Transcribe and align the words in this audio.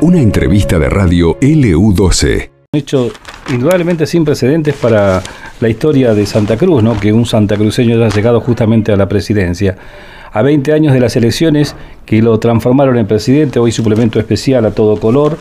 Una 0.00 0.20
entrevista 0.20 0.78
de 0.78 0.88
radio 0.88 1.38
LU12. 1.40 2.50
hecho 2.74 3.10
indudablemente 3.52 4.06
sin 4.06 4.24
precedentes 4.24 4.74
para 4.74 5.22
la 5.60 5.68
historia 5.68 6.14
de 6.14 6.26
Santa 6.26 6.56
Cruz, 6.56 6.82
¿no? 6.82 6.98
que 6.98 7.12
un 7.12 7.24
santacruceño 7.24 7.96
haya 7.96 8.08
llegado 8.08 8.40
justamente 8.40 8.92
a 8.92 8.96
la 8.96 9.08
presidencia. 9.08 9.76
A 10.32 10.42
20 10.42 10.72
años 10.72 10.92
de 10.92 11.00
las 11.00 11.14
elecciones 11.14 11.76
que 12.04 12.20
lo 12.20 12.38
transformaron 12.38 12.96
en 12.98 13.06
presidente, 13.06 13.58
hoy 13.58 13.70
suplemento 13.70 14.18
especial 14.18 14.64
a 14.64 14.72
todo 14.72 14.98
color, 14.98 15.38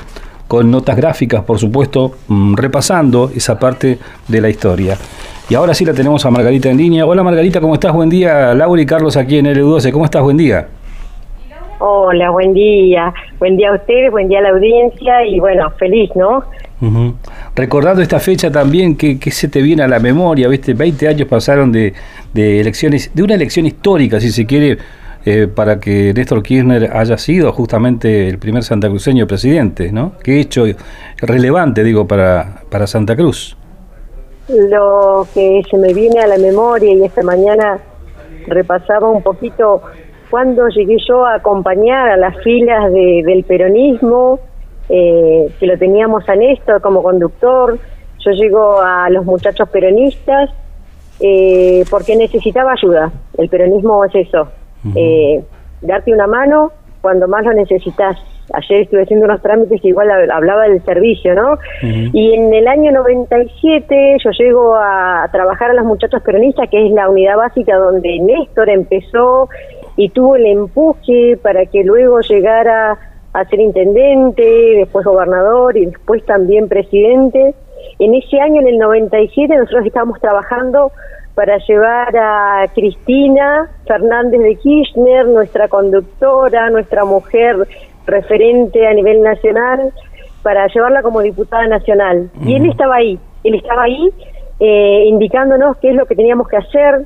con 0.47 0.69
notas 0.69 0.97
gráficas, 0.97 1.43
por 1.43 1.57
supuesto, 1.57 2.17
mm, 2.27 2.55
repasando 2.55 3.31
esa 3.33 3.57
parte 3.57 3.97
de 4.27 4.41
la 4.41 4.49
historia. 4.49 4.97
Y 5.49 5.55
ahora 5.55 5.73
sí 5.73 5.85
la 5.85 5.93
tenemos 5.93 6.25
a 6.25 6.29
Margarita 6.29 6.69
en 6.69 6.77
línea. 6.77 7.05
Hola 7.05 7.23
Margarita, 7.23 7.59
¿cómo 7.61 7.73
estás? 7.73 7.93
Buen 7.93 8.09
día. 8.09 8.53
Laura 8.53 8.81
y 8.81 8.85
Carlos 8.85 9.17
aquí 9.17 9.37
en 9.37 9.47
LU12. 9.47 9.91
¿Cómo 9.91 10.05
estás? 10.05 10.21
Buen 10.21 10.37
día. 10.37 10.67
Hola, 11.83 12.29
buen 12.29 12.53
día. 12.53 13.11
Buen 13.39 13.57
día 13.57 13.71
a 13.71 13.73
ustedes, 13.73 14.11
buen 14.11 14.27
día 14.27 14.37
a 14.37 14.43
la 14.43 14.49
audiencia 14.49 15.25
y 15.25 15.39
bueno, 15.39 15.71
feliz, 15.79 16.11
¿no? 16.15 16.43
Recordando 17.55 18.03
esta 18.03 18.19
fecha 18.19 18.51
también, 18.51 18.95
¿qué, 18.95 19.17
se 19.31 19.47
te 19.47 19.63
viene 19.63 19.81
a 19.81 19.87
la 19.87 19.97
memoria? 19.97 20.47
¿Viste? 20.47 20.75
20 20.75 21.07
años 21.07 21.27
pasaron 21.27 21.71
de, 21.71 21.95
elecciones, 22.35 23.09
de 23.15 23.23
una 23.23 23.33
elección 23.33 23.65
histórica, 23.65 24.19
si 24.19 24.29
se 24.29 24.45
quiere, 24.45 24.77
eh, 25.25 25.47
para 25.47 25.79
que 25.79 26.13
Néstor 26.13 26.43
Kirchner 26.43 26.95
haya 26.95 27.17
sido 27.17 27.51
justamente 27.51 28.27
el 28.27 28.37
primer 28.37 28.61
santacruceño 28.61 29.25
presidente, 29.25 29.91
¿no? 29.91 30.11
¿Qué 30.23 30.39
hecho 30.39 30.65
relevante, 31.17 31.83
digo, 31.83 32.05
para, 32.05 32.61
para 32.69 32.85
Santa 32.85 33.15
Cruz? 33.15 33.57
Lo 34.47 35.25
que 35.33 35.63
se 35.67 35.79
me 35.79 35.95
viene 35.95 36.19
a 36.19 36.27
la 36.27 36.37
memoria 36.37 36.93
y 36.93 37.03
esta 37.03 37.23
mañana 37.23 37.79
repasaba 38.45 39.09
un 39.09 39.23
poquito 39.23 39.81
cuando 40.31 40.69
llegué 40.69 40.95
yo 41.05 41.25
a 41.25 41.35
acompañar 41.35 42.09
a 42.09 42.15
las 42.15 42.37
filas 42.41 42.91
del 42.93 43.43
peronismo, 43.43 44.39
eh, 44.87 45.51
que 45.59 45.67
lo 45.67 45.77
teníamos 45.77 46.27
a 46.29 46.35
Néstor 46.35 46.81
como 46.81 47.03
conductor, 47.03 47.77
yo 48.19 48.31
llego 48.31 48.79
a 48.81 49.09
los 49.09 49.25
muchachos 49.25 49.67
peronistas 49.69 50.49
eh, 51.19 51.83
porque 51.91 52.15
necesitaba 52.15 52.71
ayuda. 52.71 53.11
El 53.37 53.49
peronismo 53.49 54.05
es 54.05 54.15
eso, 54.15 54.47
eh, 54.95 55.43
darte 55.81 56.13
una 56.13 56.27
mano 56.27 56.71
cuando 57.01 57.27
más 57.27 57.43
lo 57.43 57.53
necesitas. 57.53 58.17
Ayer 58.53 58.81
estuve 58.81 59.03
haciendo 59.03 59.25
unos 59.25 59.41
trámites 59.41 59.81
que 59.81 59.89
igual 59.89 60.09
hablaba 60.29 60.63
del 60.63 60.83
servicio, 60.83 61.35
¿no? 61.35 61.57
Y 61.81 62.33
en 62.33 62.53
el 62.53 62.67
año 62.67 62.91
97 62.91 64.17
yo 64.23 64.31
llego 64.31 64.75
a 64.75 65.27
trabajar 65.31 65.71
a 65.71 65.73
los 65.73 65.85
muchachos 65.85 66.21
peronistas, 66.21 66.69
que 66.69 66.85
es 66.85 66.91
la 66.91 67.09
unidad 67.09 67.37
básica 67.37 67.77
donde 67.77 68.19
Néstor 68.19 68.69
empezó 68.69 69.47
y 69.95 70.09
tuvo 70.09 70.35
el 70.35 70.45
empuje 70.45 71.37
para 71.41 71.65
que 71.65 71.83
luego 71.83 72.19
llegara 72.21 72.97
a 73.33 73.45
ser 73.45 73.59
intendente, 73.59 74.43
después 74.77 75.05
gobernador 75.05 75.77
y 75.77 75.85
después 75.85 76.25
también 76.25 76.67
presidente. 76.67 77.55
En 77.99 78.13
ese 78.15 78.39
año, 78.39 78.61
en 78.61 78.67
el 78.67 78.77
97, 78.77 79.55
nosotros 79.55 79.85
estábamos 79.85 80.19
trabajando 80.19 80.91
para 81.35 81.57
llevar 81.59 82.15
a 82.17 82.67
Cristina 82.73 83.69
Fernández 83.87 84.41
de 84.41 84.55
Kirchner, 84.55 85.27
nuestra 85.27 85.67
conductora, 85.67 86.69
nuestra 86.69 87.05
mujer 87.05 87.55
referente 88.05 88.85
a 88.85 88.93
nivel 88.93 89.21
nacional, 89.21 89.93
para 90.43 90.67
llevarla 90.67 91.01
como 91.01 91.21
diputada 91.21 91.67
nacional. 91.67 92.29
Y 92.45 92.55
él 92.55 92.69
estaba 92.69 92.95
ahí, 92.95 93.19
él 93.43 93.55
estaba 93.55 93.83
ahí 93.83 94.09
eh, 94.59 95.05
indicándonos 95.07 95.77
qué 95.77 95.91
es 95.91 95.95
lo 95.95 96.05
que 96.05 96.15
teníamos 96.15 96.47
que 96.47 96.57
hacer, 96.57 97.05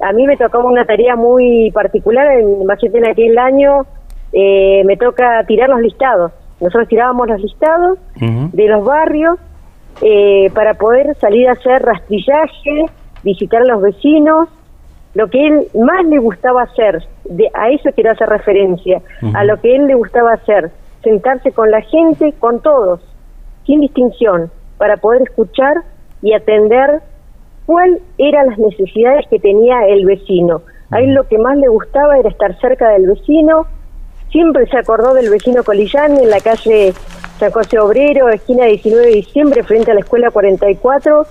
a 0.00 0.12
mí 0.12 0.26
me 0.26 0.36
tocó 0.36 0.58
una 0.60 0.84
tarea 0.84 1.16
muy 1.16 1.70
particular, 1.72 2.26
en, 2.32 2.62
imagínate 2.62 2.98
en 2.98 3.08
aquel 3.08 3.38
año 3.38 3.86
eh, 4.32 4.82
me 4.84 4.96
toca 4.96 5.44
tirar 5.46 5.68
los 5.68 5.80
listados. 5.80 6.32
Nosotros 6.60 6.88
tirábamos 6.88 7.26
los 7.26 7.40
listados 7.40 7.98
de 8.16 8.68
los 8.68 8.84
barrios 8.84 9.38
eh, 10.02 10.50
para 10.54 10.74
poder 10.74 11.14
salir 11.16 11.48
a 11.48 11.52
hacer 11.52 11.82
rastrillaje, 11.82 12.86
visitar 13.22 13.62
a 13.62 13.64
los 13.64 13.82
vecinos, 13.82 14.48
lo 15.14 15.28
que 15.28 15.46
él 15.46 15.66
más 15.74 16.04
le 16.06 16.18
gustaba 16.18 16.62
hacer, 16.62 17.02
de, 17.24 17.50
a 17.54 17.70
eso 17.70 17.90
quiero 17.94 18.12
hacer 18.12 18.28
referencia, 18.28 19.00
a 19.34 19.44
lo 19.44 19.60
que 19.60 19.74
él 19.74 19.86
le 19.86 19.94
gustaba 19.94 20.34
hacer, 20.34 20.70
sentarse 21.02 21.50
con 21.52 21.70
la 21.70 21.80
gente, 21.80 22.32
con 22.38 22.60
todos, 22.60 23.00
sin 23.64 23.80
distinción, 23.80 24.50
para 24.76 24.98
poder 24.98 25.22
escuchar 25.22 25.78
y 26.22 26.34
atender 26.34 27.00
cuál 27.70 28.00
eran 28.18 28.48
las 28.48 28.58
necesidades 28.58 29.28
que 29.30 29.38
tenía 29.38 29.86
el 29.86 30.04
vecino. 30.04 30.62
A 30.90 30.98
él 30.98 31.14
lo 31.14 31.28
que 31.28 31.38
más 31.38 31.56
le 31.56 31.68
gustaba 31.68 32.18
era 32.18 32.28
estar 32.28 32.58
cerca 32.60 32.88
del 32.88 33.06
vecino, 33.06 33.64
siempre 34.32 34.66
se 34.66 34.76
acordó 34.76 35.14
del 35.14 35.30
vecino 35.30 35.62
Colillán 35.62 36.18
en 36.18 36.30
la 36.30 36.40
calle 36.40 36.92
San 37.38 37.52
José 37.52 37.78
Obrero, 37.78 38.28
esquina 38.28 38.64
19 38.64 39.06
de 39.06 39.12
diciembre, 39.12 39.62
frente 39.62 39.92
a 39.92 39.94
la 39.94 40.00
escuela 40.00 40.32
44. 40.32 41.24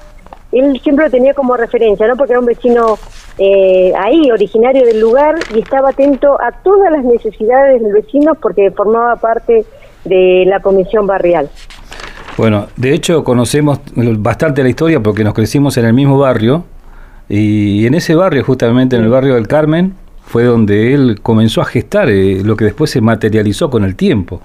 Él 0.53 0.79
siempre 0.81 1.03
lo 1.03 1.11
tenía 1.11 1.33
como 1.33 1.57
referencia, 1.57 2.07
¿no? 2.07 2.15
Porque 2.15 2.31
era 2.31 2.39
un 2.39 2.45
vecino 2.45 2.97
eh, 3.37 3.91
ahí, 3.97 4.31
originario 4.31 4.85
del 4.85 5.01
lugar, 5.01 5.35
y 5.53 5.59
estaba 5.59 5.89
atento 5.89 6.41
a 6.41 6.53
todas 6.63 6.89
las 6.89 7.03
necesidades 7.03 7.81
del 7.81 7.91
vecino 7.91 8.33
porque 8.35 8.71
formaba 8.71 9.17
parte 9.17 9.65
de 10.05 10.45
la 10.47 10.61
comisión 10.61 11.05
barrial. 11.05 11.49
Bueno, 12.39 12.67
de 12.77 12.93
hecho 12.93 13.25
conocemos 13.25 13.81
bastante 13.95 14.63
la 14.63 14.69
historia 14.69 15.01
porque 15.01 15.25
nos 15.25 15.33
crecimos 15.33 15.75
en 15.75 15.83
el 15.83 15.91
mismo 15.91 16.17
barrio 16.17 16.63
y 17.27 17.85
en 17.85 17.95
ese 17.95 18.15
barrio, 18.15 18.45
justamente 18.45 18.95
en 18.95 19.03
el 19.03 19.09
barrio 19.09 19.35
del 19.35 19.45
Carmen, 19.45 19.93
fue 20.21 20.45
donde 20.45 20.93
él 20.93 21.19
comenzó 21.21 21.59
a 21.59 21.65
gestar 21.65 22.09
eh, 22.09 22.41
lo 22.41 22.55
que 22.55 22.63
después 22.63 22.91
se 22.91 23.01
materializó 23.01 23.69
con 23.69 23.83
el 23.83 23.97
tiempo. 23.97 24.39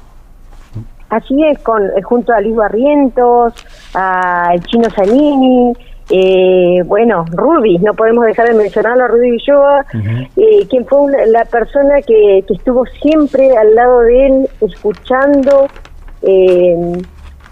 Así 1.08 1.40
es, 1.44 1.60
con 1.60 1.84
eh, 1.84 2.02
junto 2.02 2.32
a 2.32 2.40
Luis 2.40 2.56
Barrientos, 2.56 3.54
a 3.94 4.54
Chino 4.66 4.90
Zanini, 4.90 5.72
eh, 6.10 6.82
bueno, 6.86 7.24
Rudy, 7.30 7.78
no 7.78 7.94
podemos 7.94 8.26
dejar 8.26 8.48
de 8.48 8.54
mencionarlo 8.54 9.04
a 9.04 9.06
Rudy 9.06 9.30
Villoa, 9.30 9.86
quien 10.68 10.84
fue 10.86 11.28
la 11.28 11.44
persona 11.44 12.02
que, 12.02 12.42
que, 12.44 12.54
estuvo 12.54 12.86
siempre 13.00 13.56
al 13.56 13.72
lado 13.76 14.00
de 14.00 14.26
él, 14.26 14.48
escuchando, 14.62 15.68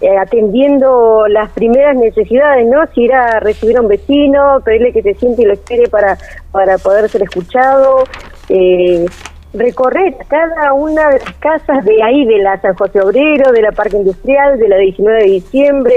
eh, 0.03 0.17
atendiendo 0.17 1.29
las 1.29 1.49
primeras 1.51 1.95
necesidades, 1.95 2.67
¿no? 2.67 2.85
Si 2.93 3.03
ir 3.03 3.13
a 3.13 3.39
recibir 3.39 3.77
a 3.77 3.81
un 3.81 3.87
vecino, 3.87 4.59
pedirle 4.65 4.91
que 4.91 5.01
se 5.01 5.13
siente 5.13 5.43
y 5.43 5.45
lo 5.45 5.53
espere 5.53 5.87
para, 5.87 6.17
para 6.51 6.77
poder 6.77 7.07
ser 7.07 7.21
escuchado, 7.23 8.03
eh, 8.49 9.05
recorrer 9.53 10.17
cada 10.27 10.73
una 10.73 11.07
de 11.07 11.19
las 11.19 11.33
casas 11.35 11.85
de 11.85 12.03
ahí, 12.03 12.25
de 12.25 12.39
la 12.39 12.59
San 12.59 12.73
José 12.73 12.99
Obrero, 12.99 13.53
de 13.53 13.61
la 13.61 13.71
Parque 13.71 13.95
Industrial, 13.95 14.59
de 14.59 14.67
la 14.67 14.75
19 14.75 15.23
de 15.23 15.29
diciembre, 15.29 15.95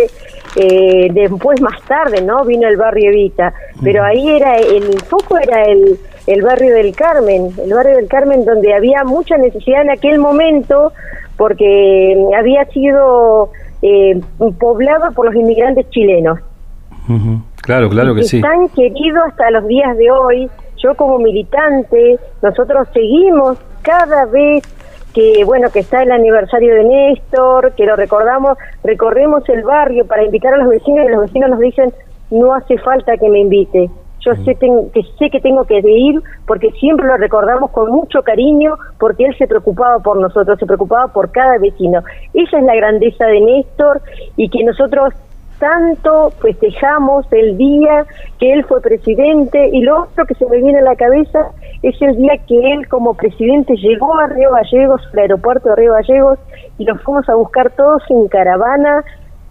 eh, 0.55 1.09
después 1.13 1.61
más 1.61 1.83
tarde, 1.89 2.23
¿no? 2.23 2.45
Vino 2.45 2.69
el 2.69 2.77
barrio 2.77 3.11
Evita, 3.11 3.55
pero 3.83 4.05
ahí 4.05 4.37
era, 4.37 4.57
el 4.57 5.01
foco 5.01 5.37
era 5.37 5.65
el, 5.65 5.99
el 6.29 6.43
barrio 6.43 6.75
del 6.75 6.95
Carmen, 6.95 7.51
el 7.61 7.75
barrio 7.75 7.97
del 7.97 8.07
Carmen 8.07 8.45
donde 8.45 8.73
había 8.73 9.03
mucha 9.03 9.37
necesidad 9.37 9.83
en 9.83 9.91
aquel 9.91 10.21
momento, 10.21 10.93
porque 11.37 12.17
había 12.39 12.65
sido 12.67 13.51
eh, 13.83 14.21
poblado 14.59 15.13
por 15.13 15.27
los 15.27 15.35
inmigrantes 15.35 15.89
chilenos. 15.91 16.39
Claro, 17.63 17.89
claro 17.89 18.15
que 18.15 18.25
sí. 18.25 18.37
Están 18.37 18.69
queridos 18.69 19.25
hasta 19.29 19.51
los 19.51 19.67
días 19.67 19.97
de 19.97 20.11
hoy. 20.11 20.51
Yo 20.83 20.95
como 20.95 21.19
militante, 21.19 22.19
nosotros 22.43 22.89
seguimos 22.93 23.59
cada 23.83 24.27
vez 24.27 24.65
que 25.15 25.45
bueno 25.45 25.71
que 25.71 25.79
está 25.79 26.03
el 26.03 26.13
aniversario 26.13 26.75
de 26.75 26.85
Néstor, 26.85 27.73
que 27.75 27.87
lo 27.87 27.97
recordamos, 27.97 28.59
recorremos 28.85 29.49
el 29.49 29.63
barrio 29.63 30.07
para 30.07 30.25
invitar 30.25 30.53
a 30.53 30.59
los 30.59 30.69
vecinos 30.69 31.07
y 31.07 31.09
los 31.09 31.23
vecinos 31.23 31.51
nos 31.51 31.61
dicen 31.61 31.93
no 32.31 32.55
hace 32.55 32.77
falta 32.79 33.17
que 33.17 33.29
me 33.29 33.41
invite, 33.41 33.89
yo 34.21 34.35
sé, 34.45 34.57
que 34.57 35.03
sé 35.19 35.31
que 35.31 35.41
tengo 35.41 35.65
que 35.65 35.79
ir 35.79 36.21
porque 36.47 36.71
siempre 36.73 37.07
lo 37.07 37.17
recordamos 37.17 37.71
con 37.71 37.91
mucho 37.91 38.23
cariño 38.23 38.75
porque 38.99 39.25
él 39.27 39.37
se 39.39 39.47
preocupaba 39.47 39.99
por 40.01 40.19
nosotros, 40.19 40.59
se 40.59 40.67
preocupaba 40.67 41.13
por 41.13 41.31
cada 41.31 41.59
vecino. 41.59 42.03
Esa 42.35 42.59
es 42.59 42.65
la 42.65 42.75
grandeza 42.75 43.27
de 43.27 43.41
Néstor 43.41 44.03
y 44.37 44.49
que 44.49 44.65
nosotros 44.65 45.15
tanto 45.59 46.31
festejamos 46.43 47.27
el 47.33 47.57
día 47.57 48.05
que 48.39 48.53
él 48.53 48.65
fue 48.65 48.81
presidente 48.81 49.71
y 49.73 49.81
lo 49.83 50.03
otro 50.03 50.27
que 50.27 50.35
se 50.35 50.47
me 50.47 50.59
viene 50.59 50.81
a 50.81 50.83
la 50.83 50.97
cabeza 50.97 51.51
es 51.83 52.01
el 52.03 52.17
día 52.17 52.33
que 52.47 52.73
él 52.73 52.89
como 52.89 53.15
presidente 53.15 53.75
llegó 53.77 54.19
a 54.19 54.27
Río 54.27 54.51
Gallegos, 54.53 55.03
al 55.13 55.19
aeropuerto 55.21 55.71
de 55.71 55.77
Río 55.77 55.93
Gallegos 55.93 56.39
y 56.79 56.85
nos 56.85 57.01
fuimos 57.03 57.29
a 57.29 57.35
buscar 57.35 57.71
todos 57.71 58.03
en 58.11 58.29
caravana 58.29 59.05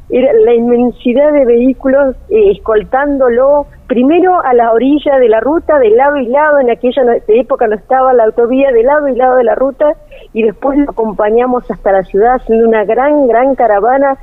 era 0.10 0.32
la 0.34 0.54
inmensidad 0.54 1.32
de 1.34 1.46
vehículos 1.46 2.16
eh, 2.30 2.52
escoltándolo 2.52 3.66
primero 3.88 4.40
a 4.44 4.54
la 4.54 4.72
orilla 4.72 5.18
de 5.18 5.30
la 5.30 5.40
ruta, 5.40 5.80
de 5.80 5.90
lado 5.92 6.18
y 6.18 6.28
lado, 6.28 6.60
en 6.60 6.70
aquella 6.70 7.02
época 7.28 7.68
no 7.68 7.76
estaba 7.76 8.14
la 8.14 8.26
autovía, 8.26 8.72
de 8.72 8.84
lado 8.84 9.08
y 9.08 9.16
lado 9.16 9.38
de 9.38 9.44
la 9.44 9.56
ruta, 9.56 9.94
y 10.34 10.44
después 10.44 10.78
lo 10.78 10.92
acompañamos 10.92 11.70
hasta 11.70 11.92
la 11.92 12.04
ciudad 12.04 12.36
haciendo 12.36 12.68
una 12.68 12.84
gran, 12.86 13.28
gran 13.28 13.56
caravana 13.56 14.18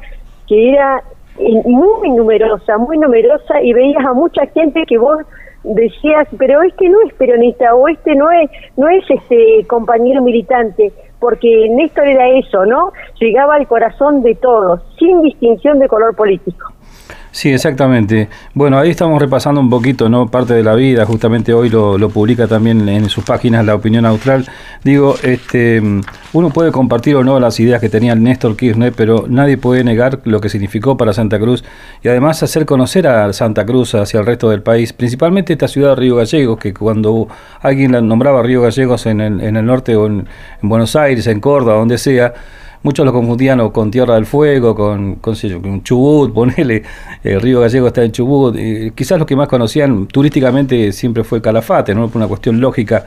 que 0.48 0.70
era 0.70 1.02
eh, 1.38 1.62
muy 1.64 2.10
numerosa, 2.10 2.78
muy 2.78 2.98
numerosa, 2.98 3.60
y 3.60 3.72
veías 3.72 4.04
a 4.04 4.12
mucha 4.12 4.46
gente 4.46 4.84
que 4.86 4.98
vos 4.98 5.18
decías, 5.64 6.28
pero 6.38 6.62
este 6.62 6.88
no 6.88 6.98
es 7.06 7.14
peronista, 7.14 7.74
o 7.74 7.88
este 7.88 8.14
no 8.14 8.30
es, 8.30 8.50
no 8.76 8.88
es 8.88 9.04
este 9.08 9.66
compañero 9.66 10.22
militante, 10.22 10.92
porque 11.20 11.68
Néstor 11.70 12.08
era 12.08 12.28
eso, 12.30 12.66
¿no? 12.66 12.92
Llegaba 13.20 13.54
al 13.54 13.66
corazón 13.66 14.22
de 14.22 14.34
todos, 14.34 14.80
sin 14.98 15.22
distinción 15.22 15.78
de 15.78 15.88
color 15.88 16.16
político. 16.16 16.71
Sí, 17.32 17.48
exactamente. 17.48 18.28
Bueno, 18.52 18.78
ahí 18.78 18.90
estamos 18.90 19.18
repasando 19.20 19.58
un 19.58 19.70
poquito, 19.70 20.10
¿no? 20.10 20.30
Parte 20.30 20.52
de 20.52 20.62
la 20.62 20.74
vida, 20.74 21.06
justamente 21.06 21.54
hoy 21.54 21.70
lo, 21.70 21.96
lo, 21.96 22.10
publica 22.10 22.46
también 22.46 22.86
en 22.90 23.08
sus 23.08 23.24
páginas 23.24 23.64
La 23.64 23.74
Opinión 23.74 24.04
Austral. 24.04 24.46
Digo, 24.84 25.14
este, 25.22 25.82
uno 26.34 26.50
puede 26.50 26.70
compartir 26.72 27.16
o 27.16 27.24
no 27.24 27.40
las 27.40 27.58
ideas 27.58 27.80
que 27.80 27.88
tenía 27.88 28.14
Néstor 28.14 28.54
Kirchner, 28.54 28.92
pero 28.92 29.24
nadie 29.28 29.56
puede 29.56 29.82
negar 29.82 30.20
lo 30.24 30.42
que 30.42 30.50
significó 30.50 30.98
para 30.98 31.14
Santa 31.14 31.38
Cruz 31.38 31.64
y 32.02 32.08
además 32.08 32.42
hacer 32.42 32.66
conocer 32.66 33.06
a 33.06 33.32
Santa 33.32 33.64
Cruz 33.64 33.94
hacia 33.94 34.20
el 34.20 34.26
resto 34.26 34.50
del 34.50 34.60
país, 34.60 34.92
principalmente 34.92 35.54
esta 35.54 35.68
ciudad 35.68 35.90
de 35.90 35.96
Río 35.96 36.16
Gallegos, 36.16 36.58
que 36.58 36.74
cuando 36.74 37.28
alguien 37.62 37.92
la 37.92 38.02
nombraba 38.02 38.42
Río 38.42 38.60
Gallegos 38.60 39.06
en 39.06 39.22
el, 39.22 39.64
norte 39.64 39.96
o 39.96 40.04
en 40.04 40.28
Buenos 40.60 40.96
Aires, 40.96 41.26
en 41.28 41.40
Córdoba, 41.40 41.78
donde 41.78 41.96
sea, 41.96 42.34
muchos 42.82 43.04
lo 43.04 43.12
confundían 43.12 43.70
con 43.70 43.90
Tierra 43.90 44.14
del 44.14 44.26
Fuego, 44.26 44.74
con, 44.74 45.16
con, 45.16 45.34
con 45.34 45.82
Chubut, 45.82 46.32
ponele, 46.34 46.82
el 47.22 47.40
Río 47.40 47.60
Gallego 47.60 47.86
está 47.86 48.02
en 48.02 48.12
Chubut, 48.12 48.56
quizás 48.94 49.18
los 49.18 49.26
que 49.26 49.36
más 49.36 49.48
conocían 49.48 50.06
turísticamente 50.06 50.92
siempre 50.92 51.24
fue 51.24 51.40
Calafate, 51.40 51.94
¿no? 51.94 52.08
por 52.08 52.16
una 52.16 52.28
cuestión 52.28 52.60
lógica, 52.60 53.04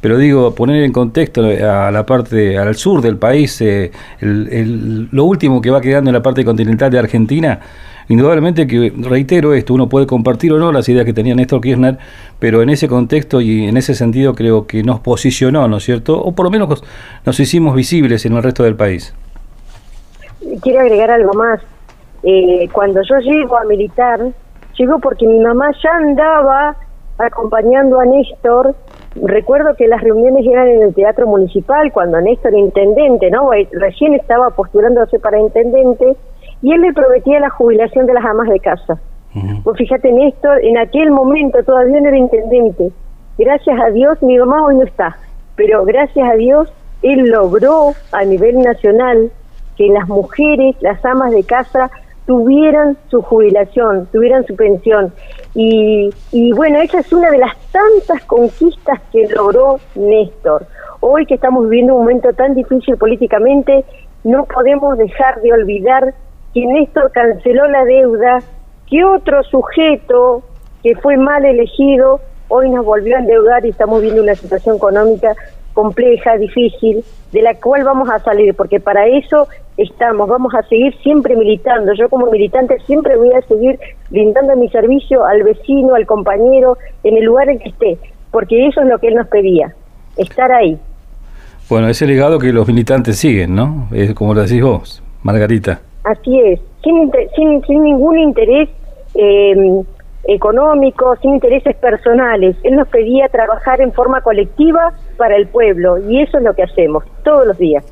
pero 0.00 0.16
digo, 0.16 0.54
poner 0.54 0.84
en 0.84 0.92
contexto 0.92 1.44
a 1.44 1.90
la 1.90 2.06
parte, 2.06 2.56
al 2.56 2.76
sur 2.76 3.00
del 3.00 3.16
país, 3.16 3.60
eh, 3.60 3.90
el, 4.20 5.08
lo 5.10 5.24
último 5.24 5.60
que 5.60 5.70
va 5.70 5.80
quedando 5.80 6.10
en 6.10 6.14
la 6.14 6.22
parte 6.22 6.44
continental 6.44 6.90
de 6.90 6.98
Argentina, 6.98 7.58
indudablemente 8.08 8.66
que, 8.66 8.92
reitero 8.96 9.54
esto, 9.54 9.74
uno 9.74 9.88
puede 9.88 10.06
compartir 10.06 10.52
o 10.52 10.58
no 10.58 10.72
las 10.72 10.88
ideas 10.88 11.04
que 11.04 11.12
tenía 11.12 11.34
Néstor 11.34 11.60
Kirchner, 11.60 11.98
pero 12.38 12.62
en 12.62 12.70
ese 12.70 12.88
contexto 12.88 13.40
y 13.40 13.66
en 13.66 13.76
ese 13.76 13.94
sentido 13.94 14.34
creo 14.34 14.66
que 14.66 14.82
nos 14.82 15.00
posicionó, 15.00 15.68
¿no 15.68 15.76
es 15.76 15.84
cierto? 15.84 16.20
O 16.20 16.32
por 16.32 16.44
lo 16.44 16.50
menos 16.50 16.82
nos 17.24 17.40
hicimos 17.40 17.74
visibles 17.74 18.24
en 18.26 18.34
el 18.34 18.42
resto 18.42 18.62
del 18.64 18.76
país. 18.76 19.14
Quiero 20.62 20.80
agregar 20.80 21.10
algo 21.10 21.32
más. 21.34 21.60
Eh, 22.22 22.68
cuando 22.72 23.00
yo 23.02 23.18
llego 23.18 23.58
a 23.58 23.64
militar, 23.64 24.20
llego 24.76 24.98
porque 24.98 25.26
mi 25.26 25.38
mamá 25.40 25.70
ya 25.82 25.90
andaba 25.90 26.76
acompañando 27.18 28.00
a 28.00 28.04
Néstor. 28.04 28.74
Recuerdo 29.16 29.74
que 29.76 29.88
las 29.88 30.00
reuniones 30.00 30.46
eran 30.46 30.68
en 30.68 30.82
el 30.82 30.94
Teatro 30.94 31.26
Municipal, 31.26 31.92
cuando 31.92 32.20
Néstor 32.20 32.54
intendente, 32.54 33.30
¿no? 33.30 33.50
Recién 33.72 34.14
estaba 34.14 34.50
postulándose 34.50 35.18
para 35.18 35.38
intendente, 35.40 36.16
y 36.62 36.72
él 36.72 36.80
le 36.80 36.92
prometía 36.92 37.40
la 37.40 37.50
jubilación 37.50 38.06
de 38.06 38.14
las 38.14 38.24
amas 38.24 38.48
de 38.48 38.60
casa. 38.60 38.98
Pues 39.62 39.76
fíjate, 39.76 40.10
Néstor, 40.10 40.64
en 40.64 40.78
aquel 40.78 41.10
momento 41.10 41.62
todavía 41.62 42.00
no 42.00 42.08
era 42.08 42.18
intendente. 42.18 42.90
Gracias 43.36 43.78
a 43.80 43.90
Dios, 43.90 44.20
mi 44.22 44.36
mamá 44.36 44.64
hoy 44.64 44.76
no 44.76 44.82
está, 44.82 45.16
pero 45.54 45.84
gracias 45.84 46.28
a 46.28 46.34
Dios, 46.34 46.72
él 47.02 47.30
logró 47.30 47.92
a 48.10 48.24
nivel 48.24 48.60
nacional 48.60 49.30
que 49.76 49.86
las 49.88 50.08
mujeres, 50.08 50.74
las 50.80 51.04
amas 51.04 51.30
de 51.30 51.44
casa, 51.44 51.90
tuvieran 52.26 52.96
su 53.10 53.22
jubilación, 53.22 54.08
tuvieran 54.12 54.44
su 54.44 54.56
pensión. 54.56 55.12
Y, 55.54 56.10
y 56.32 56.52
bueno, 56.52 56.80
esa 56.80 56.98
es 56.98 57.12
una 57.12 57.30
de 57.30 57.38
las 57.38 57.56
tantas 57.70 58.24
conquistas 58.24 59.00
que 59.12 59.28
logró 59.28 59.78
Néstor. 59.94 60.66
Hoy 61.00 61.26
que 61.26 61.34
estamos 61.34 61.64
viviendo 61.64 61.94
un 61.94 62.00
momento 62.00 62.32
tan 62.32 62.54
difícil 62.54 62.96
políticamente, 62.96 63.84
no 64.24 64.44
podemos 64.46 64.98
dejar 64.98 65.40
de 65.42 65.52
olvidar 65.52 66.14
que 66.54 66.66
Néstor 66.66 67.10
canceló 67.12 67.66
la 67.68 67.84
deuda, 67.84 68.38
que 68.88 69.04
otro 69.04 69.42
sujeto 69.44 70.42
que 70.82 70.94
fue 70.96 71.16
mal 71.16 71.44
elegido 71.44 72.20
hoy 72.48 72.70
nos 72.70 72.84
volvió 72.84 73.16
a 73.16 73.20
endeudar 73.20 73.64
y 73.64 73.70
estamos 73.70 74.00
viendo 74.00 74.22
una 74.22 74.34
situación 74.34 74.76
económica 74.76 75.34
compleja, 75.74 76.36
difícil, 76.36 77.04
de 77.30 77.42
la 77.42 77.54
cual 77.54 77.84
vamos 77.84 78.10
a 78.10 78.18
salir, 78.18 78.54
porque 78.54 78.80
para 78.80 79.06
eso 79.06 79.46
estamos, 79.76 80.28
vamos 80.28 80.52
a 80.54 80.62
seguir 80.62 80.92
siempre 81.02 81.36
militando. 81.36 81.92
Yo 81.94 82.08
como 82.08 82.26
militante 82.30 82.78
siempre 82.80 83.16
voy 83.16 83.32
a 83.32 83.42
seguir 83.42 83.78
brindando 84.10 84.56
mi 84.56 84.68
servicio 84.70 85.24
al 85.24 85.44
vecino, 85.44 85.94
al 85.94 86.04
compañero, 86.04 86.78
en 87.04 87.16
el 87.16 87.24
lugar 87.24 87.48
en 87.48 87.60
que 87.60 87.68
esté, 87.68 87.98
porque 88.32 88.66
eso 88.66 88.80
es 88.80 88.88
lo 88.88 88.98
que 88.98 89.08
él 89.08 89.14
nos 89.14 89.28
pedía, 89.28 89.72
estar 90.16 90.50
ahí. 90.50 90.78
Bueno, 91.68 91.88
ese 91.88 92.06
legado 92.06 92.38
que 92.38 92.52
los 92.52 92.66
militantes 92.66 93.18
siguen, 93.18 93.54
¿no? 93.54 93.88
Es 93.92 94.14
como 94.14 94.34
lo 94.34 94.42
decís 94.42 94.62
vos, 94.62 95.02
Margarita. 95.22 95.80
Así 96.08 96.40
es, 96.40 96.58
sin, 96.82 97.10
sin, 97.36 97.62
sin 97.66 97.82
ningún 97.82 98.18
interés 98.18 98.70
eh, 99.14 99.82
económico, 100.24 101.14
sin 101.20 101.34
intereses 101.34 101.76
personales. 101.76 102.56
Él 102.62 102.76
nos 102.76 102.88
pedía 102.88 103.28
trabajar 103.28 103.82
en 103.82 103.92
forma 103.92 104.22
colectiva 104.22 104.94
para 105.18 105.36
el 105.36 105.48
pueblo 105.48 105.98
y 105.98 106.22
eso 106.22 106.38
es 106.38 106.44
lo 106.44 106.54
que 106.54 106.62
hacemos 106.62 107.04
todos 107.24 107.46
los 107.46 107.58
días. 107.58 107.84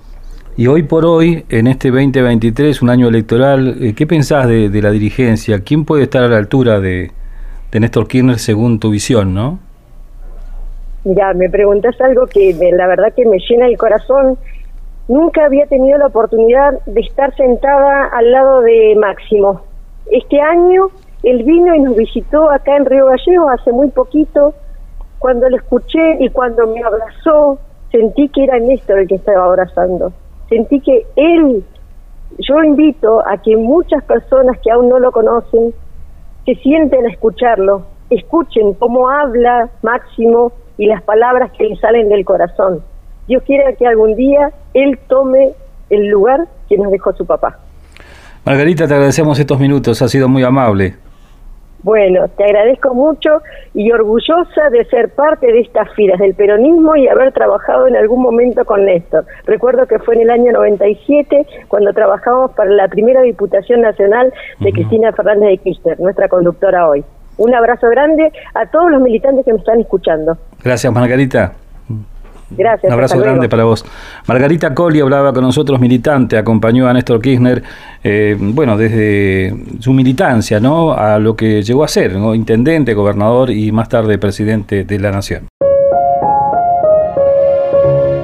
Y 0.57 0.67
hoy 0.67 0.85
por 0.85 1.05
hoy, 1.05 1.45
en 1.51 1.67
este 1.67 1.91
2023, 1.91 2.81
un 2.81 2.89
año 2.89 3.09
electoral, 3.09 3.77
eh, 3.83 3.95
¿qué 3.95 4.07
pensás 4.07 4.49
de, 4.49 4.71
de 4.71 4.81
la 4.81 4.91
dirigencia? 4.91 5.61
¿Quién 5.61 5.85
puede 5.85 6.05
estar 6.05 6.23
a 6.23 6.29
la 6.29 6.39
altura 6.39 6.81
de, 6.81 7.11
de 7.71 7.81
Néstor 7.81 8.09
Kirchner 8.09 8.39
según 8.39 8.81
tu 8.81 8.89
visión, 8.89 9.35
no? 9.35 9.59
Mira, 11.05 11.35
me 11.35 11.51
preguntas 11.51 11.95
algo 12.01 12.27
que 12.27 12.57
la 12.73 12.87
verdad 12.87 13.13
que 13.15 13.27
me 13.27 13.37
llena 13.39 13.67
el 13.67 13.77
corazón. 13.77 14.39
Nunca 15.09 15.45
había 15.45 15.67
tenido 15.67 15.99
la 15.99 16.07
oportunidad 16.07 16.81
de 16.87 17.01
estar 17.01 17.35
sentada 17.37 18.07
al 18.07 18.33
lado 18.33 18.61
de 18.63 18.97
Máximo. 18.97 19.61
Este 20.11 20.41
año 20.41 20.89
él 21.23 21.43
vino 21.45 21.75
y 21.75 21.81
nos 21.81 21.97
visitó 21.97 22.51
acá 22.51 22.77
en 22.77 22.85
Río 22.85 23.07
Gallegos 23.07 23.51
hace 23.53 23.73
muy 23.73 23.89
poquito. 23.89 24.55
Cuando 25.19 25.49
lo 25.49 25.57
escuché 25.57 26.19
y 26.21 26.29
cuando 26.31 26.67
me 26.67 26.83
abrazó, 26.83 27.59
sentí 27.91 28.29
que 28.29 28.45
era 28.45 28.59
Néstor 28.59 29.01
el 29.01 29.09
que 29.09 29.17
estaba 29.17 29.45
abrazando. 29.45 30.13
Sentí 30.49 30.81
que 30.81 31.07
él, 31.17 31.65
yo 32.39 32.63
invito 32.63 33.27
a 33.27 33.39
que 33.39 33.57
muchas 33.57 34.05
personas 34.05 34.59
que 34.63 34.71
aún 34.71 34.89
no 34.89 34.99
lo 34.99 35.11
conocen, 35.11 35.73
se 36.45 36.55
sienten 36.57 37.07
a 37.07 37.11
escucharlo, 37.11 37.83
escuchen 38.11 38.75
cómo 38.75 39.09
habla 39.09 39.69
Máximo 39.83 40.53
y 40.79 40.87
las 40.87 41.03
palabras 41.03 41.51
que 41.53 41.65
le 41.65 41.77
salen 41.77 42.09
del 42.09 42.25
corazón. 42.25 42.83
Dios 43.29 43.43
quiera 43.45 43.73
que 43.73 43.87
algún 43.87 44.15
día 44.15 44.51
él 44.75 44.99
tome 45.09 45.53
el 45.91 46.09
lugar 46.09 46.41
que 46.69 46.77
nos 46.77 46.91
dejó 46.91 47.13
su 47.15 47.27
papá. 47.27 47.59
Margarita, 48.45 48.87
te 48.87 48.95
agradecemos 48.95 49.39
estos 49.39 49.59
minutos, 49.59 50.01
ha 50.03 50.09
sido 50.09 50.29
muy 50.29 50.45
amable. 50.45 50.95
Bueno, 51.83 52.27
te 52.37 52.45
agradezco 52.45 52.95
mucho 52.95 53.43
y 53.75 53.93
orgullosa 53.93 54.71
de 54.71 54.85
ser 54.87 55.11
parte 55.11 55.47
de 55.47 55.61
estas 55.61 55.93
filas 55.95 56.19
del 56.19 56.35
peronismo 56.35 56.97
y 56.97 57.07
haber 57.07 57.33
trabajado 57.33 57.87
en 57.87 57.97
algún 57.97 58.23
momento 58.23 58.65
con 58.65 58.85
Néstor. 58.85 59.25
Recuerdo 59.45 59.87
que 59.87 59.99
fue 60.01 60.15
en 60.17 60.23
el 60.23 60.31
año 60.31 60.53
97 60.53 61.47
cuando 61.69 61.93
trabajamos 61.93 62.53
para 62.53 62.71
la 62.71 62.89
primera 62.89 63.23
Diputación 63.23 63.83
Nacional 63.83 64.33
de 64.59 64.73
Cristina 64.73 65.13
Fernández 65.13 65.51
de 65.51 65.59
Kirchner, 65.59 66.01
nuestra 66.01 66.29
conductora 66.29 66.89
hoy. 66.89 67.05
Un 67.37 67.55
abrazo 67.55 67.89
grande 67.89 68.33
a 68.55 68.67
todos 68.67 68.91
los 68.91 69.01
militantes 69.03 69.45
que 69.45 69.53
me 69.53 69.59
están 69.59 69.79
escuchando. 69.79 70.37
Gracias, 70.65 70.93
Margarita. 70.93 71.53
Gracias. 72.51 72.89
Un 72.89 72.93
abrazo 72.93 73.19
grande 73.19 73.49
para 73.49 73.65
vos. 73.65 73.85
Margarita 74.27 74.73
Colli 74.75 75.01
hablaba 75.01 75.33
con 75.33 75.43
nosotros, 75.43 75.81
militante, 75.81 76.37
acompañó 76.39 76.87
a 76.89 76.93
Néstor 76.93 77.21
Kirchner, 77.21 77.63
eh, 78.05 78.37
bueno, 78.39 78.77
desde 78.77 79.55
su 79.81 79.93
militancia, 79.93 80.61
¿no? 80.61 80.93
A 80.93 81.19
lo 81.19 81.35
que 81.35 81.63
llegó 81.63 81.85
a 81.85 81.89
ser, 81.89 82.17
¿no? 82.17 82.35
Intendente, 82.35 82.95
gobernador 82.95 83.51
y 83.51 83.73
más 83.73 83.89
tarde 83.89 84.19
presidente 84.19 84.85
de 84.85 84.99
la 84.99 85.11
Nación. 85.11 85.49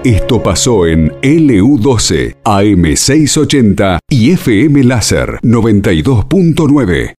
Esto 0.04 0.42
pasó 0.42 0.84
en 0.84 1.12
LU12, 1.20 2.34
AM680 2.42 3.98
y 4.10 4.32
FM 4.32 4.82
Láser 4.82 5.38
92.9. 5.42 7.10